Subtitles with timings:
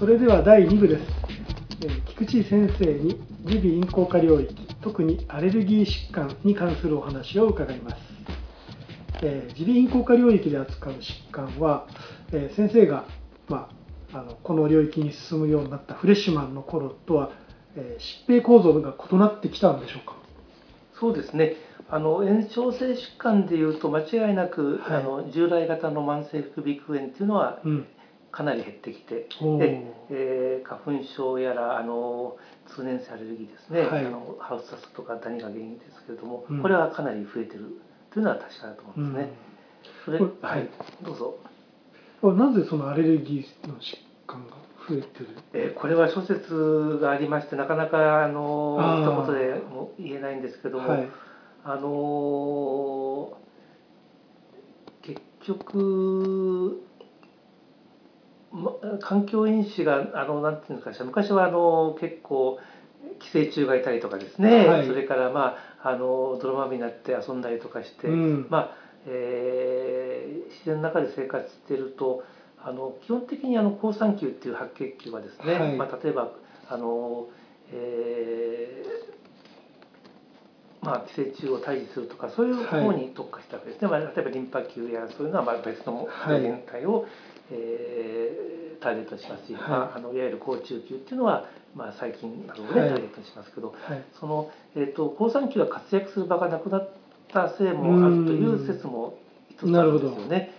[0.00, 1.02] それでは第2部です、
[1.82, 7.96] えー菊池先生に耳鼻咽喉科領域特にアレルギー疾患に関するお話を伺います。
[9.22, 11.86] えー耳鼻咽喉科領域で扱う疾患は、
[12.32, 13.06] えー先生が、
[13.48, 13.70] ま
[14.12, 17.30] あ、あのこの領域に進むようになったフレッシュマンの頃とは、
[17.76, 20.14] えー疾病構造が異なってきたんでしょうか？
[20.98, 21.56] そうですね。
[21.88, 24.96] あの炎症性疾患でいうと間違いなく、はい。
[24.98, 27.86] あの従来型の慢性副鼻腔炎っていうのはうん
[28.32, 29.26] かなり減ってきて、
[29.58, 34.06] でえー花粉症やらあの通年性アレルギーですね、はい。
[34.06, 36.62] あのハウスダストとかダニが原因ですけれども、うん。
[36.62, 37.80] これはかなり増えてる
[38.12, 39.32] というのは確かだと思うんですね。
[40.04, 40.68] それこれはい、
[41.02, 41.34] どうぞ。
[42.22, 43.96] うんなぜそのアレルギーの疾
[44.26, 44.52] 患が
[44.88, 45.28] 増えてる？
[45.54, 49.24] えーこれは諸説がありましてなかなかあのあー。
[49.24, 51.08] 一言でも言えないんですけども、はい。
[51.64, 53.40] あのー
[55.02, 56.89] 結局、ま、
[59.00, 62.58] 環境因子があのなんていうんですか昔はあの結構
[63.20, 64.86] 寄生虫がいたりとかですね、はい。
[64.86, 68.46] それからまああの泥まみになって遊んだりとかして、うん。
[68.50, 68.70] まあ
[69.06, 72.22] えー自然の中で生活していると
[72.58, 75.76] あの基本的にあの好酸球っていう白血球はですね、はい。
[75.76, 76.30] まあ、例えば
[76.68, 77.28] あの、
[77.72, 86.42] えーまあ、寄生虫を退治するとかそういう方に特化したわけですね、まあ、例えばリンパ球やそういうのはまあ別のはい。
[86.42, 87.06] 病原体を、
[87.50, 89.62] えーターゲットにしますし、はい。
[89.70, 92.88] まあ、あのいわゆる好中球っていうのは、まあ、細菌などをね、はい。
[92.90, 94.04] ターゲットにしますけどはい。
[94.18, 96.90] その、えー、と好酸球が活躍する場がなくなっ
[97.28, 99.18] たせいもあるという説も
[99.50, 100.50] 一つあるんですよね。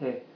[0.00, 0.30] えー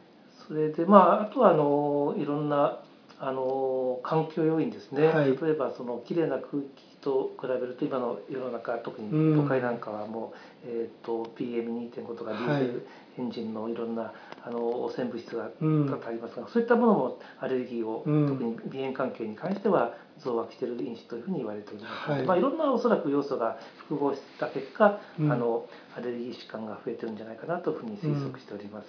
[0.47, 2.81] それでまああとはあのいろんな
[3.19, 5.31] あの環境要因ですね、はい。
[5.31, 9.43] 例えばそのきれいな空気と比べると今の世の中特にうん。
[9.43, 10.33] 都会なんかはも
[10.65, 12.87] う、えー、と PM2.5 とかディーゼル
[13.19, 15.87] エンジンのいろんなあの汚染物質がうん。
[15.87, 18.29] 多々ありますが、そういったものもアレルギーを、うん。
[18.29, 22.27] 特に鼻炎関係に関しては増悪している因子というふうに言われておりますので、はい。
[22.27, 25.33] まあ、いろんなおそらく要素が複合した結果、うん。
[25.33, 25.67] あの
[25.97, 28.87] アレルギー疾患が増えてるんじゃないかなというふうに推測しております。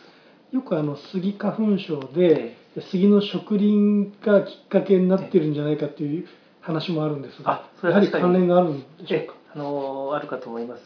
[0.52, 6.28] よくあのスギ花粉症でえ杉の植林がきっかけになってるんじゃないかという
[6.66, 10.82] 話もあるんですがあそれやはり関連があるんでしょうえかあのあるかと思います。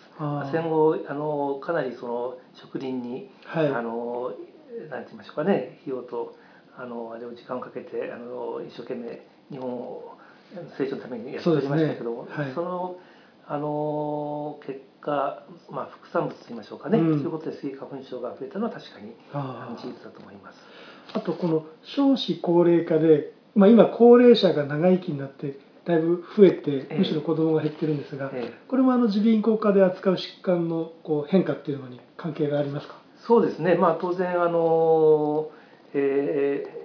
[0.52, 3.68] 戦後あのかなりその植林に、はい。
[3.68, 4.34] あの
[4.92, 6.36] なんて言いましょうかね費用と
[6.78, 10.18] あのあれを時間をかけてあの一生懸命日本を
[10.78, 12.44] 成長のためにやっておりましたけどもそね。
[12.44, 12.54] はい。
[12.54, 12.96] その
[13.48, 17.20] あの結果、まあ、副産物と言いましょうかね、うん。
[17.20, 19.16] ということでスギ花粉症が増えたのは確かに
[19.78, 20.60] 事実だと思います。
[21.14, 26.98] あとこの少子高齢化で、まあ、今高齢者が長生きになってだいぶ増えてええ。
[27.00, 28.54] むしろ子供が減ってるんですが、ええ。
[28.68, 32.96] これもあの耳鼻咽喉科で扱う疾患のこう変化っていうのに関係がありますか？
[33.28, 35.50] そうですね、まあ、当然あの、
[35.94, 36.80] えー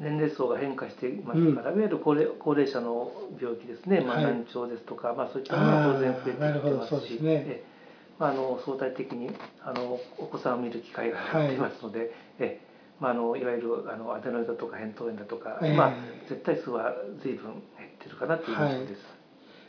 [0.00, 3.10] 年齢層が変化していますから、いわゆる高齢高齢者の
[3.42, 4.24] 病気ですね、まあ、はい。
[4.26, 7.20] 難聴ですとか、まあ、そういったものは当然増えてきてますし
[8.20, 9.30] まあ、あの相対的に
[9.62, 12.60] あのお子さんを見る機会が減っていますので、え
[13.00, 15.76] まあ、あのいわゆるあのアデノイドとか扁桃炎だとか、ええ。
[15.76, 15.92] まあ、
[16.28, 19.18] 絶対数は随分減ってるかなという印象です。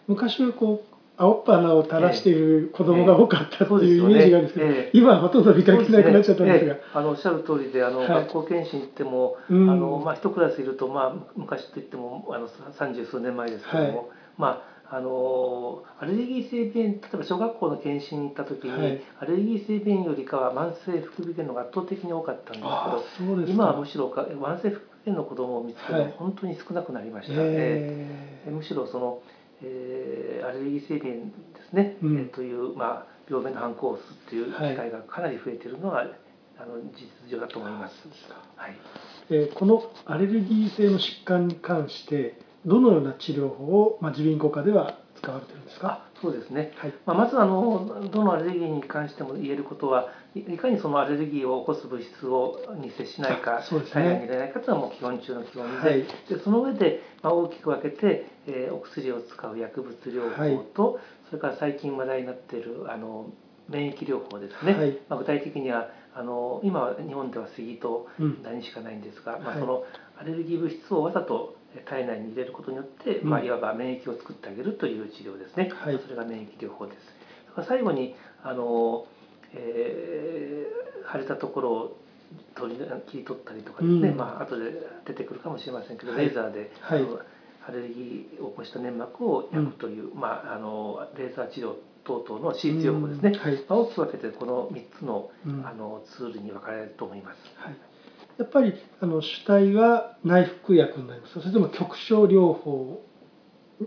[0.08, 4.92] 昔はこう青っ鼻を垂らしている子供が多かったっていうイメージがあるんですけど、ええ。
[4.94, 6.76] 今はほとんど見かけなくなっちゃったんですが。
[6.76, 6.84] ええ。
[6.94, 8.08] あのおっしゃる通りであの、はい。
[8.08, 9.70] 学校検診行っても、うん。
[9.70, 14.08] あのまあ一クラスいるとまあ昔といってもあの三十数年前ですけども、はい。
[14.38, 19.02] まああのアレルギー性鼻炎例えば小学校の検診に行った時に、はい。
[19.20, 26.14] アレルギー性鼻炎よりかは慢性副鼻炎の方が圧倒的に多かったんですけど今はむしろか慢性副鼻炎の子供を見つけるのははい。
[26.18, 27.34] 本当に少なくなりました。
[27.34, 29.22] えええむしろその、
[29.64, 31.32] えーアレルギー性鼻炎で
[31.70, 32.18] すね、うん。
[32.18, 36.06] えーという、まあ、病名の反抗をすっていう機会がかなり増えているのは、
[36.58, 37.94] あの事実上だと思います。
[38.56, 38.76] はい、
[39.30, 45.88] えーこのアレルギー性の疾患に関してどのような治療法を、まあ、耳鼻咽喉科では使われてるんですか？
[45.88, 46.94] あそうですね、はい。
[47.06, 54.04] まあ、まずあのどのアレルギーに関しても言えることはいいかにそのアレルギーを起こす物質をに接しないかあそうですね。
[54.04, 56.04] 体内に入れないかというのはもう基本中の基本で,、はい。
[56.04, 56.08] で
[56.44, 61.00] その上で、まあ、大きく分けて、えーお薬を使う薬物療法と、
[61.30, 63.28] それから最近話題になっているあの
[63.68, 64.98] 免疫療法ですね、はい。
[65.10, 68.44] まあ、具体的にはあの今は日本では杉とうん。
[68.44, 69.60] ダニしかないんですが、まあ、はい。
[69.60, 69.84] その
[70.20, 71.56] アレルギー物質をわざと
[71.86, 73.30] 体内に入れることによって、うん。
[73.30, 76.00] まあ、いわば免疫を作ってあげるという治療ですね、はい。
[76.00, 77.68] それが免疫療法です。
[77.68, 79.06] 最後にあの、
[79.54, 81.98] えー腫れたところを
[82.56, 84.18] 取り切り取ったりとかですね、うん。
[84.18, 84.74] まあ後で
[85.06, 86.26] 出てくるかもしれませんけど、はい。
[86.26, 87.08] レーザーで、はい。
[87.68, 91.74] アレルギーを起こした粘膜を焼くという、まあ、あのレーザー治療
[92.04, 93.40] 等々の手術療法ですね、うん。
[93.40, 93.66] はい。
[93.68, 95.66] まあ、大きく分けてこの3つのうん。
[95.68, 97.38] あのツールに分かれると思います。
[97.58, 97.78] はい
[98.40, 101.36] やっぱりあの主体は内服薬になります。
[101.36, 103.04] かそれとも局所療法。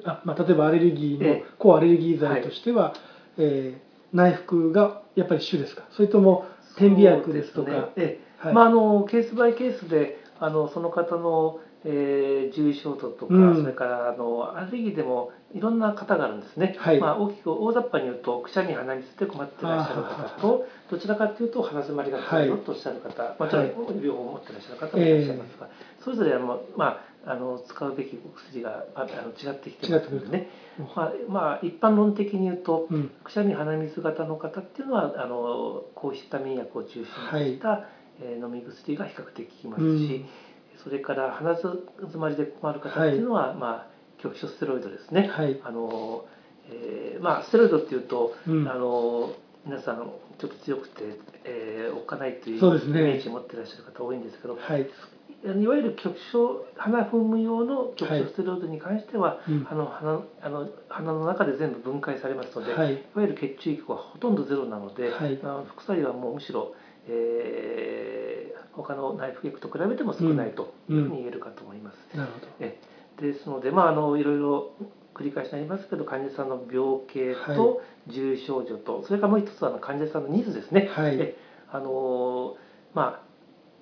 [0.05, 1.45] あ、まあ、例えばアレルギーのええ。
[1.59, 2.95] 抗アレルギー剤としては、
[3.39, 5.85] えー内服がやっぱり主ですか。
[5.93, 6.45] それとも
[6.77, 7.71] 点鼻薬ですとか。
[7.71, 7.77] ね。
[7.97, 8.47] ええ。
[8.47, 8.55] はい。
[8.55, 13.63] まあ、あのケースバイケースであのその方の、えー、重症度とか、うん。
[13.63, 17.01] それからあのアレルギーでもいろんな方があるんですね、はい。
[17.01, 25.69] まあ、大きく大雑把に言うとくしゃみ鼻水で困ってらっしゃる方とどちらかというと鼻詰まりが強いよとおっしゃる方、まあ、ちょっと両方持ってらっしゃる方もいらっしゃいますが、
[26.03, 30.49] それぞれあの、まあ、あの使うべきお薬がああの違ってきてますのでね、
[30.97, 33.11] まあまあ、一般論的に言うとうん。
[33.23, 37.87] くしゃみ鼻水型の方っていうのはあの抗ヒスタミン薬を中心にした、
[38.21, 40.27] えー飲み薬が比較的効きますし、
[40.75, 40.83] うん。
[40.85, 41.83] それから鼻詰
[42.17, 43.92] まりで困る方っていうのは、まあ、
[44.23, 45.29] 局所ステロイドですね。
[45.29, 45.61] はい。
[45.65, 46.25] あの
[46.71, 48.69] えーまあ、ステロイドっていうと、うん。
[48.69, 49.35] あの
[49.65, 59.67] 皆さんちょっと強くて、えー、おっかないというイメージを持っていらっしゃる方多いんですけど、はい、いわゆる局所鼻踏む用の局所ステロイドに関しては、うん。
[59.71, 62.95] あの鼻あの鼻の中で全部分解されますので、はい。
[62.95, 65.39] いわゆる血中液はほとんどゼロなので、はい。
[65.43, 66.75] あの副作用はもうむしろ、
[67.09, 72.17] えー他の内服薬と比べても少ないというふうに言えるかと思います。
[72.17, 72.47] なるほど。
[72.61, 72.79] え
[73.23, 74.73] ですので、まあ、あのいろいろ
[75.15, 77.57] 繰り返しになりますけど患者さんの病形はい。
[77.57, 80.89] と重症状と、それからもう一つはあの患者さんのニーズですね。
[80.93, 81.17] はい。
[81.21, 81.37] え
[81.71, 82.57] あの
[82.95, 83.27] まあ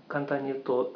[0.08, 0.94] 簡単に言うと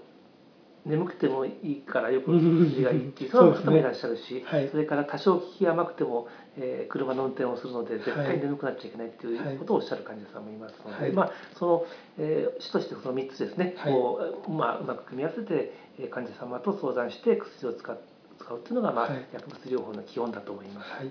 [0.84, 4.68] 眠くてもいいからよく薬がいいっていう方もいらっしゃるし、はい。
[4.68, 8.26] それから多少効き甘くても、えー車の運転をするので絶はい。
[8.26, 11.12] 対眠くなっちゃいけないっていうことをおっしゃる患者さんもいますので、はい。
[11.12, 11.86] まあその、
[12.18, 13.92] えー主としてその3つですね、はい。
[13.92, 17.98] こうまあ、うまく組み合わせてえー患者様と相談して薬を使う
[18.44, 19.26] 使うっていうのが、まあはい。
[19.32, 20.90] 薬物療法の基本だと思います。
[20.92, 21.10] はい。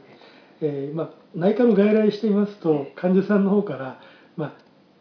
[0.61, 3.99] えーまあ、内科の外来していますと患者さんの方から、
[4.37, 4.53] まあ、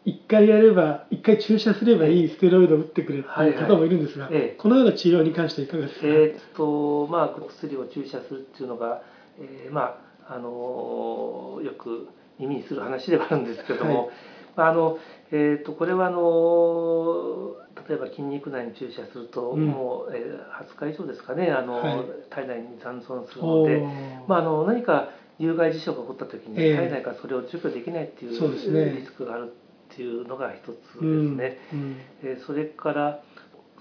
[0.05, 4.57] 1回やれば1回注射すればいいステロイドを打ってくれっていう方もいるんですが、ええ。
[4.59, 9.01] このような治療に関してはいかがですか、えーっとまあ薬を注射するっていうのが、
[9.39, 12.07] えーまああのよく
[12.39, 14.07] 耳にする話ではあるんですけども、はい。
[14.07, 14.11] ま
[14.55, 14.97] ああの
[15.31, 17.55] えーっとこれはあの
[17.87, 19.65] 例えば筋肉内に注射すると、うん。
[19.67, 22.05] もう、えー20日以上ですかねあの、はい。
[22.29, 23.83] 体内に残存するので、
[24.27, 25.09] まあ、あの何か
[25.39, 26.75] 有害事象が起こった時にええ。
[26.75, 28.99] 体内からそれを除去できないっていうね。
[28.99, 31.37] リスクがあるっていうのが一つですうん。
[31.37, 31.57] ね。
[31.73, 31.97] うん。
[32.23, 33.19] えーそれから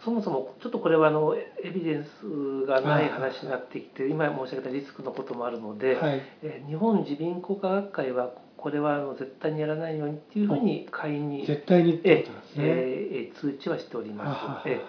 [0.05, 6.21] そもそもちょっとこれはあのエエビデンスがない話になってきて今申し上げたリスクのこともあるので、はい。
[6.43, 8.33] えー日本耳鼻咽喉科学会は
[8.63, 12.65] これはあの絶対にやらないようにっていうふうに会員に、絶対にってえことですね。
[12.65, 14.27] えー通知はしております。
[14.29, 14.81] はははえ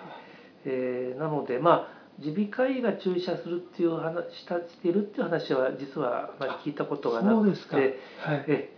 [0.65, 7.77] えーなのでまあ耳鼻科医が注射するっていう話したしているっていう話は実はあまり聞いたことがなくそうですか。
[7.77, 7.99] はいて。
[8.47, 8.69] え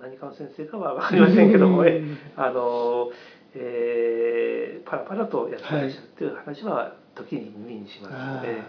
[0.00, 3.10] 何かの先生かは分かりませんけども、えうんあの、
[3.54, 8.14] えーパラパラとやってらっしゃるっていう話は時に耳にします。
[8.14, 8.62] あーえー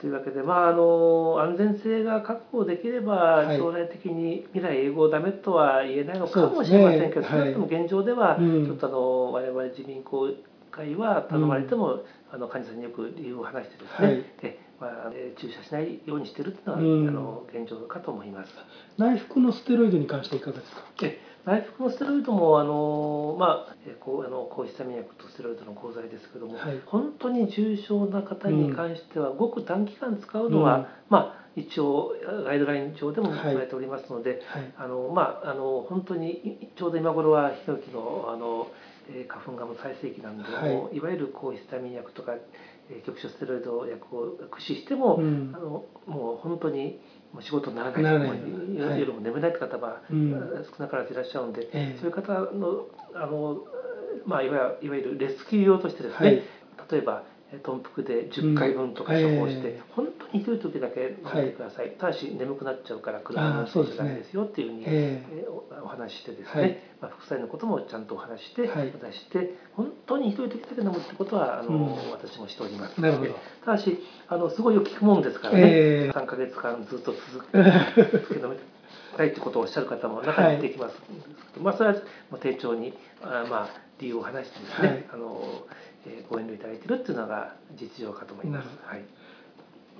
[0.00, 3.58] というわけで、まあ、あの安全性が確保できれば、はい。
[3.58, 7.30] 将来的に未来英語ダメとは言えないのかもしれませんけど、はい。
[7.30, 8.66] 少なくとも現状では、うん。
[8.66, 10.30] ちょっとあの我々自民公
[10.70, 14.24] 会は頼まれても、あの患者さんによく理由を話してですね、はい。
[14.42, 17.08] えまあ、えー注射しないようにしてるっていうのは、うん。
[17.08, 18.52] あの現状かと思います。
[18.98, 20.82] 内服のステロイドに関してはいかがですか？
[21.02, 26.80] え内服のステロイドもあの、まあ、えこうあの抗ヒスタミン薬とステロイドの合剤ですけども、はい。
[26.86, 30.86] 本当に重症な方に関しては、ごく短期間使うのは、うん。
[31.08, 32.12] まあ、一応
[32.44, 33.44] ガイドライン上でもはい。
[33.46, 34.72] 言われておりますので、はい。
[34.76, 38.68] あのまあ、あの本当にいちょうど今頃はヒノキのあの、
[39.10, 40.74] えー花粉がもう最盛期なんで、はい。
[40.74, 42.34] もういわゆる抗ヒスタミン薬とか、
[42.90, 45.52] えー局所ステロイド薬を駆使しても、うん。
[45.56, 47.00] あのもう本当に
[47.40, 48.30] 仕事にならないならない。
[49.00, 50.30] 夜も眠れないって方は、うん
[50.76, 53.58] 少なからずいらっしゃるので、ええそういう方のあの、
[54.26, 56.42] まあ、いわゆるいわゆるレスキュー用としてですね、はい
[56.90, 66.78] 例えばえー豚腹で10回分とか処方して、うんええ本当にひどい時だけ飲んでください、ただし眠くなっちゃうから車の運転しダメですよっていうふうに、ええーおお話ししてですね、はい。
[67.00, 68.88] まあ、副作用のこともちゃんとお話しして、はい。
[68.88, 72.10] お出しして本当にひどい時だけ飲むってことはあの、うん。
[72.10, 73.34] 私もしておりますなるほど。
[73.64, 77.58] ただしあのすごいよく聞くもんですからね、ええ3か月間ずっと続け
[78.18, 78.56] 続け飲め
[79.16, 81.96] たいってことをおっしゃる方も中に出てきますんですけど、まあそれは
[82.30, 83.68] もう丁重にあまあ
[84.00, 85.40] 理由を話してですね、はいあの
[86.06, 88.66] えーご遠慮いただいているっていうのが実情かと思います。
[88.66, 89.04] なはい。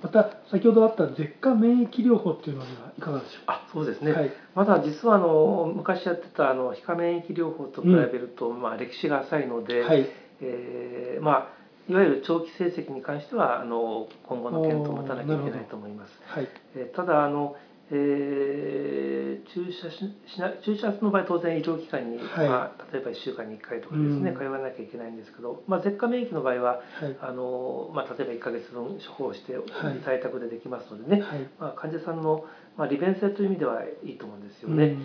[0.01, 4.11] また先ほどあった舌下免疫療法っていうのにはいかがでしょあ、そうですね。
[4.11, 4.21] うか。
[4.21, 4.31] はい。
[4.55, 10.07] まだ実はあの昔やってたあの皮下免疫療法と比べると、まあ歴史が浅いので、はい。
[10.41, 16.11] えーまあいわゆる長期成績に関してはあの今後の検討を待たなきゃいけないと思います。
[16.27, 16.47] はい。
[16.75, 17.55] えーただあの、
[17.91, 19.09] えー
[19.53, 22.49] 注射ししな注射の場合当然医療機関に、はい。
[22.49, 24.37] まあ、例えば1週間に1回とかですね、うん。
[24.37, 27.17] 通わなきゃいけないんですけど、まあ、舌下免疫の場合ははい。
[27.21, 30.01] あの、まあ、例えば1ヶ月分処方してはい。
[30.05, 31.49] 在宅でできますのでね、はい。
[31.59, 32.45] まあ、患者さんの、
[32.77, 34.97] まあ、利便性という意味ではいいと思うんですよね。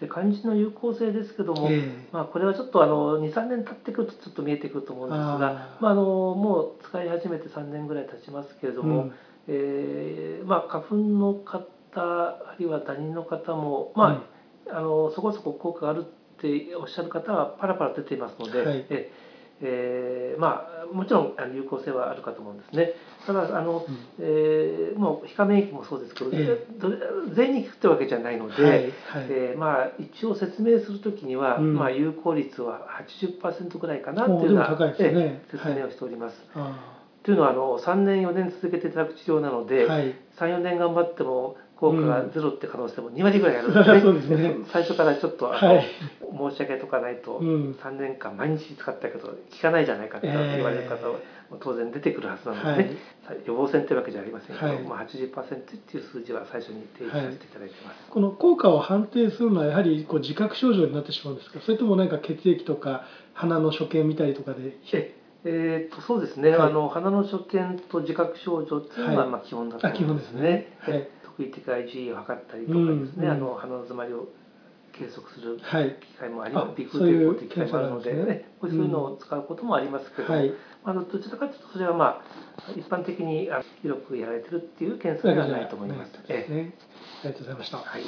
[0.00, 2.08] で患者の有効性ですけども、うんえ。
[2.12, 9.12] まあ、これはちょっとあの23年経ってくるとちょっと見えてくると思うんですがまあ、あのもう使い始めて3年ぐらい経ちますけれども、うん。
[9.48, 14.38] えーまあ、花粉の方あるいはダニの方も、まあ
[14.70, 18.86] あのそこそこ効果があるっておっしゃる方はパラパラ出ていますので、はい。
[18.90, 19.10] え
[19.60, 22.92] えーまあ、もちろんあの有効性はあるかと思うんですね。
[23.26, 23.82] ただあの、うん。
[24.20, 26.96] えーもう皮下免疫もそうですけど、えどれ
[27.34, 28.80] 全員に効くってわけじゃないので、はい。
[28.80, 28.92] はい。
[29.30, 31.74] えーまあ、一応説明するときには、うん。
[31.74, 34.94] まあ、有効率は80%ぐらいかなっておいうようなね。
[34.98, 36.46] ええ説明をしております。
[36.54, 40.14] あというのはあの3年4年続けていただく治療なので、ーはい。
[40.38, 44.26] 34年頑張っても効果がゼロって可能性も2割ぐらいあるんうん。
[44.28, 44.56] でね。
[44.72, 45.84] 最初からちょっとあの、はい。
[46.50, 47.76] 申し上げとかないと、うん。
[47.80, 51.14] 3年間毎日使ったけど効かないじゃないかって言われる方は
[51.60, 52.96] 当然出てくるはずなのでね、
[53.46, 54.82] 予防線というわけじゃありませんけど、はい。
[54.82, 58.10] まあ、80%っていう数字は最初に提示させていただいてます。
[58.10, 61.60] この効果を判定するのはやはりこう自覚症状になってしまうんですか？
[61.60, 63.04] それとも何か血液とか
[63.34, 66.70] 鼻の所見見たりとかでええー、とそうですね、はい。
[66.70, 69.30] あの鼻の所見と自覚症状っていうのは、はい。
[69.30, 70.76] まあ基本だとあ基本ですね。
[70.80, 71.08] はい
[71.38, 74.28] え特異的 IgE を測ったりとかですね、うんあの鼻の詰まりを
[74.92, 75.96] 計測するはい。
[76.00, 78.34] 機械もありあます、ビッグそういうという機械もあるので、検査なんですね。
[78.34, 80.52] ねこういうのを使うこともありますけど、はい。
[80.84, 82.22] あのどちらかというとそれはまあ
[82.76, 86.12] 一般的にあ広くやられてるっていう検査ではないと思います。
[86.12, 86.74] そうですえね
[87.24, 87.78] ありがとうございました。
[87.78, 88.02] えはい。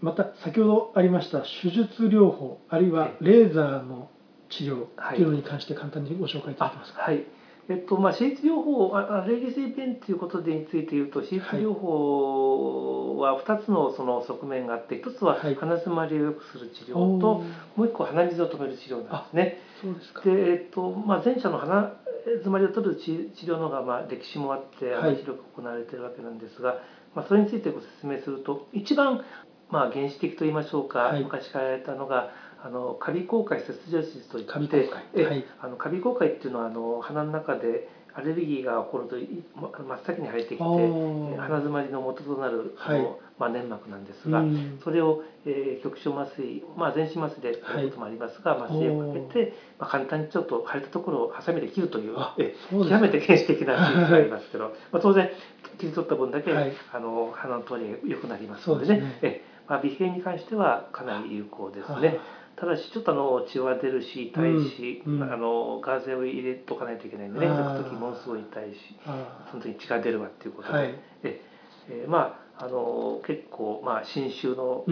[0.00, 4.10] また先ほどありました手術療法あるいはレーザーの
[4.50, 5.16] 治療はい。
[5.16, 7.24] というのに関して簡単にご紹介いただけますか、はい。
[7.70, 15.54] えっとまあ、手術療法あアレルギー性鼻炎ということでについて言うと手術療法は2つのその側面があって1つははい。
[15.54, 17.20] 鼻詰まりを良くする治療おー。
[17.20, 17.34] と
[17.76, 19.56] もう1個鼻水を止める治療なんですね。
[19.80, 20.22] そうですか。
[20.22, 21.92] で、えっとまあ、前者の鼻
[22.26, 25.16] 詰まりを取る治治療の方がまあ歴史もあってあのはい。
[25.16, 26.80] 広く行われているわけなんですが、
[27.14, 29.22] まあ、それについてご説明すると一番
[29.70, 31.22] まあ原始的と言いましょうか、はい。
[31.22, 32.30] 昔からやられたのが
[32.62, 35.44] あのカビ口蓋切除術といってカビ口蓋えはい。
[35.60, 44.78] あのカビ口蓋っていうのはあの鼻の中でアレルギーが起こると真っ先に入ってきて鼻詰まりの元となるその、はいまあ、粘膜なんですが、うん。
[44.84, 55.30] それを、えー局所麻酔、まあ、全身麻酔でやることもありますが、麻酔をかけて、まあ、簡単にちょっと腫れたところをハサミで切るというあえ極めて原始的な手術がありますけど、 まあ、当然
[55.78, 56.72] 切り取った分だけ、はい。
[56.92, 58.94] あの鼻の通りが良くなりますのでね。
[58.96, 59.18] ですね。
[59.22, 62.18] えまあ、鼻炎に関してはかなり有効ですはね。
[62.60, 65.32] ただしちょっとあの血は出るし痛いし、うんうん。
[65.32, 67.46] あのガーゼを入れとかないといけないんでね。
[67.46, 70.94] 抜く時ものすごい痛いしあその時に血が出るわっていうことで、はい。
[71.22, 71.40] え
[71.88, 74.84] えーまああの結構まあ侵襲の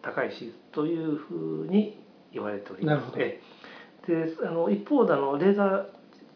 [0.00, 2.02] 高い手術というふうに
[2.32, 2.96] 言われております。
[2.96, 3.22] なるほど。
[3.22, 3.40] え
[4.08, 4.26] え。
[4.26, 5.84] であの一方であのレーザー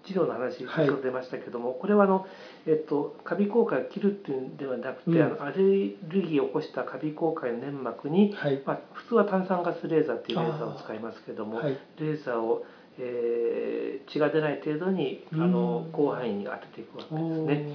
[0.07, 0.87] 治療の話はい。
[0.87, 2.27] 先ほど出ましたけども、これはあの、
[2.67, 5.23] えっと、カビ口蓋を切るっていうんではなくて、うん。
[5.23, 8.63] あのアレルギーを起こしたカビ口蓋の粘膜に、はい。
[8.65, 11.77] まあ、普通は炭酸ガスレーザーっていうレーザーを使いますけども、はい。
[11.99, 12.65] レーザーを、
[12.99, 17.69] えー血が出ない程度にあのうん広範囲に当てていくわけですおね。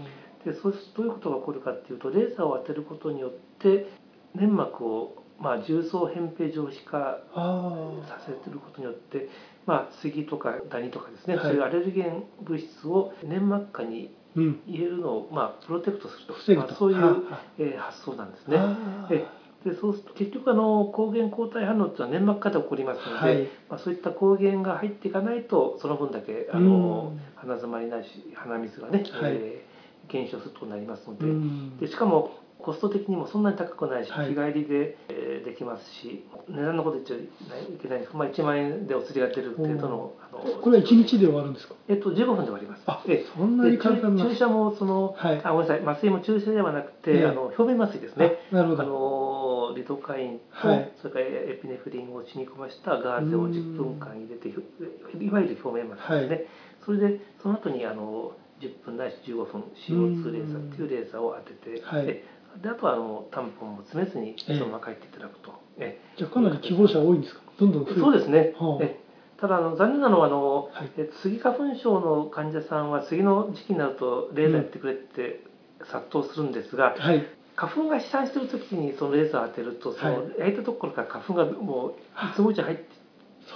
[0.44, 0.54] ー。
[0.54, 3.88] でそうするとどういうことが起こるかっていうとレーザーを当てることによって
[4.34, 9.28] 粘膜を、まあ、重層扁平上皮化あさせてることによって、
[9.66, 11.46] まあ、杉とかダニとかですね、はい。
[11.46, 16.56] そういうアレルゲン物質を粘膜下に入れるのを、まあ、プロテクトすると。
[16.56, 18.58] まあ、そういう、はえー発想なんですね。
[19.64, 23.48] でそうすると結局あの抗原抗体反応っていうのは粘膜下で起こりますので、はい。
[23.70, 29.06] まあ、そういった抗原が入っていかないとその分だけあの鼻詰まりないし鼻水がね、はい。
[29.34, 29.72] えー
[30.08, 31.78] 減少することになりますので,、うん。
[31.78, 32.32] でしかも
[32.64, 34.30] コスト的にもそんなに高くないし、はい。
[34.30, 37.20] 日帰りで、えーできますし値段のこと言っちゃい
[37.82, 41.74] けないんですけど、まあ、1万円でお釣りが出る程度のあのこれは一日で終わるんですか？
[41.88, 42.84] えっと、15分で終わります。
[42.86, 44.24] あえそんなにで簡単な。
[44.24, 45.42] 注注射もその、はい。
[45.44, 45.88] あごめんなさい。
[45.88, 47.26] 麻酔も注射ではなくて、ええ。
[47.26, 48.38] あの表面麻酔ですね。
[48.54, 49.72] ああなるほど。
[49.72, 50.92] のリドカインと、はい。
[51.02, 56.46] それからエピネフリンを染み込ましたガーゼを10分間入れていわゆる表面麻酔ですね、はい。
[56.86, 62.22] それでその後にあの10分ないし15分 CO2 レーザーっていうレーザーを当てて、はい
[62.58, 67.42] でであとはあのタンポンも詰めずにええそのまま帰っていただくと、えじゃあかなり希望者多いんですか？
[67.60, 68.00] どんどん増えて。
[68.00, 68.84] そうですね、はあ。
[68.84, 69.00] え
[69.40, 70.92] ただあの残念なのはあの、はい。
[70.98, 75.44] えスギ花粉症の患者さんは次の時期になるとレーザーやってくれって
[75.92, 77.26] 殺到するんですが、はい。
[77.56, 80.40] 花粉が飛散してる時にそのレーザーを当てるとそのはい。
[80.40, 81.94] 焼いたところから花粉がもうい
[82.36, 82.86] つも以上入って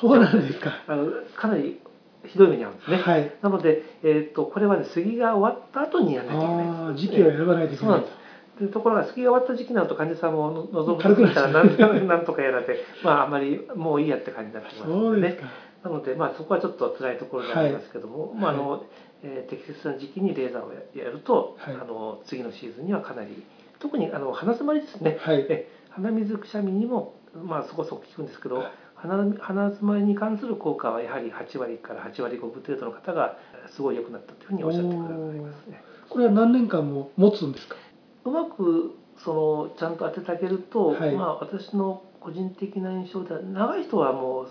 [0.02, 0.72] そうなんですか。
[0.88, 1.80] あのかなり
[2.26, 3.32] ひどい目に遭うんですね、はい。
[3.44, 7.08] なので、えー、とこれはね杉が終わった後にやらなきゃいけないんです。
[7.08, 8.25] 時期を選ばないといけないそうなんです
[8.60, 10.34] でところが月が終わった時期になると患者さん。
[10.34, 11.52] も望む軽くなっちゃう。
[11.52, 11.68] なん。
[12.08, 15.40] なんとかやらで、まあ、あまりもういいやって感じになってますのでね
[15.84, 18.84] なので、まあ、そこはちょっと辛いところでありますけども、まああの
[19.24, 21.76] えー適切な時期にレーザーをややると、はい。
[21.76, 23.44] あの次のシーズンにはかなり
[23.80, 25.46] 特にあの鼻詰まりですね、はい。
[25.50, 28.72] え鼻水くしゃみにも、まあ、そこそこ効くんですけど、はい。
[28.96, 35.84] 鼻鼻詰まりに関する効果はやはり8割から8割5分程度の方がすごい良くなったというふうにおっしゃってくださいますね。
[36.10, 37.76] これは何年間も持つんですか？
[38.26, 41.16] うまくそのちゃんと当ててあげると、はい。
[41.16, 44.48] まあ私の個人的な印象では長い人はもう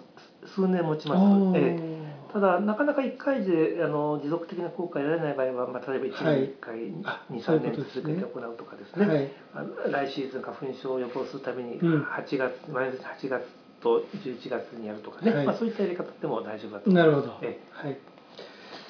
[0.46, 1.58] 数数年持ちます。
[1.58, 2.04] ええ。
[2.32, 9.32] ただなかなか1回であの持続的な効果が得られない場合は、まあ、例えば1年に1回、あ23そういうこ年続けて行うとかですね。
[9.52, 9.92] はい。
[9.92, 12.02] 来シーズン花粉症を予防するためにうん。
[12.02, 13.44] 8月、毎年8月
[13.80, 15.46] と11月にやるとかね、はい。
[15.46, 16.90] まあ、そういったやり方でも大丈夫だと。
[16.90, 17.06] 思います。
[17.06, 17.60] なるほど、え。
[17.70, 17.98] はい。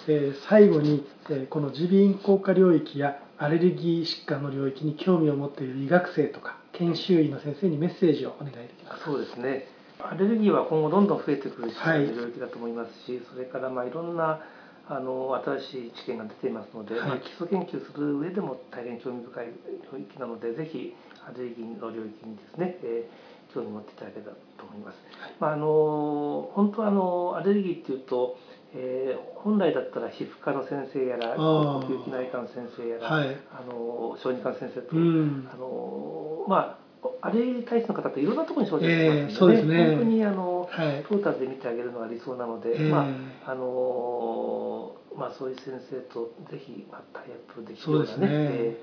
[0.07, 9.05] えー最後に、えーこの耳鼻咽喉科領域やアレルギー疾患の領域に興味を持っている医学生とか研修医の先生にメッセージをお願いできます。
[9.05, 9.67] そうですね。
[10.01, 12.07] アレルギーは今後どんどん増えてくるはい。
[12.15, 14.41] 領域だと思いますし、それからまあいろんな
[14.87, 17.09] あの新しい知見が出ていますので、はい。
[17.09, 19.47] まあ、基礎研究する上でも大変興味深い
[19.93, 20.95] 領域なのでぜひ
[21.27, 24.97] アレルギーの領域にですね、えー興味を持っていただけたらと思います。
[25.21, 25.35] はい。
[25.39, 28.37] まあ、あの本当はあのアレルギーっていうと、
[28.75, 33.37] えー本来だったら皮膚科の先生やらあ呼ー吸器内科の先生やら、はい。
[33.53, 35.49] あの小児科の先生と、うん。
[35.53, 36.85] あのまあ
[37.21, 39.87] アレルギー体質の方っていろんなところに症状が出ますので、ええそうですね。
[39.97, 41.05] 本当にあのはい。
[41.05, 42.89] トータルで見てあげるのが理想なので、ええ。
[42.89, 43.07] ま
[43.47, 48.77] ああのまあそういう先生とぜひまあタイアップできるようなね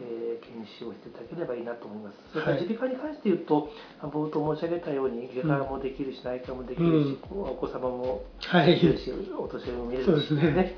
[0.00, 2.16] えーえー研修をしていただければいいなと思います。
[2.32, 3.68] それからはい耳鼻科に関して言うと、
[4.02, 8.74] 冒頭申し上げたように外科もできるし、内科もできるし、お子様もはい。
[8.76, 10.76] 見れるし、お年寄りも見れるし、ね。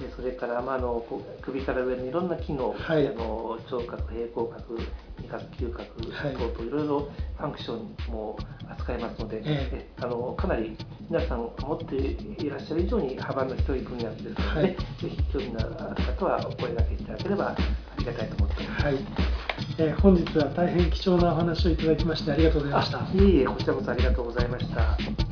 [0.00, 1.04] でそれから、まあ、あの
[1.42, 3.06] 首から上のいろんな機能、はい。
[3.06, 4.78] あの聴覚、平衡覚、
[5.18, 6.36] 味覚、嗅覚はい。
[6.36, 7.00] 等々いろいろ
[7.36, 8.38] ファンクションも
[8.70, 9.88] 扱いますので、ええ。
[10.00, 10.74] あのかなり
[11.10, 14.68] 皆さん持っていらっしゃる以上に幅の広い分野ですので、はい。
[14.68, 17.56] ぜひ興味のある方はお声掛けいただければあ
[18.00, 18.84] りがたいと思ってます。
[18.84, 18.98] はい、
[19.78, 25.29] えー本日は大変貴重なお話をいただきましてありがとうございましたいえいえ、こちらこそありがとうございました。